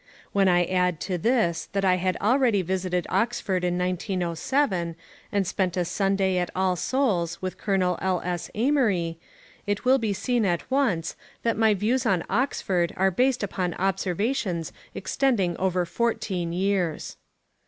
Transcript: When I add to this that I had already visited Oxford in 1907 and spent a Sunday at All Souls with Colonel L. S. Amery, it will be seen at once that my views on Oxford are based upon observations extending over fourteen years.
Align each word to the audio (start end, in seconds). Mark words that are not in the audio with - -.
When 0.31 0.47
I 0.47 0.65
add 0.65 0.99
to 1.01 1.19
this 1.19 1.67
that 1.73 1.85
I 1.85 1.97
had 1.97 2.17
already 2.19 2.63
visited 2.63 3.05
Oxford 3.07 3.63
in 3.63 3.77
1907 3.77 4.95
and 5.31 5.45
spent 5.45 5.77
a 5.77 5.85
Sunday 5.85 6.39
at 6.39 6.49
All 6.55 6.75
Souls 6.75 7.39
with 7.39 7.59
Colonel 7.59 7.99
L. 8.01 8.19
S. 8.25 8.49
Amery, 8.55 9.17
it 9.67 9.85
will 9.85 9.99
be 9.99 10.11
seen 10.11 10.43
at 10.43 10.71
once 10.71 11.15
that 11.43 11.55
my 11.55 11.75
views 11.75 12.07
on 12.07 12.23
Oxford 12.31 12.95
are 12.97 13.11
based 13.11 13.43
upon 13.43 13.75
observations 13.75 14.73
extending 14.95 15.55
over 15.57 15.85
fourteen 15.85 16.51
years. 16.51 17.17